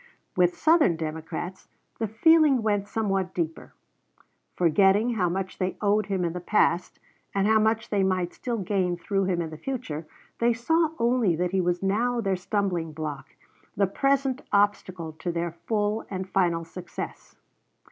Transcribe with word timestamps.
With 0.35 0.57
Southern 0.57 0.95
Democrats 0.95 1.67
the 1.99 2.07
feeling 2.07 2.63
went 2.63 2.87
somewhat 2.87 3.35
deeper. 3.35 3.71
Forgetting 4.55 5.11
how 5.13 5.29
much 5.29 5.59
they 5.59 5.77
owed 5.79 6.07
him 6.07 6.25
in 6.25 6.33
the 6.33 6.39
past, 6.39 6.97
and 7.35 7.45
how 7.45 7.59
much 7.59 7.91
they 7.91 8.01
might 8.01 8.33
still 8.33 8.57
gain 8.57 8.97
through 8.97 9.25
him 9.25 9.43
in 9.43 9.51
the 9.51 9.57
future, 9.59 10.07
they 10.39 10.53
saw 10.53 10.89
only 10.97 11.35
that 11.35 11.51
he 11.51 11.61
was 11.61 11.83
now 11.83 12.19
their 12.19 12.35
stumbling 12.35 12.93
block, 12.93 13.35
the 13.77 13.85
present 13.85 14.41
obstacle 14.51 15.11
to 15.19 15.31
their 15.31 15.51
full 15.67 16.07
and 16.09 16.27
final 16.27 16.65
success. 16.65 17.35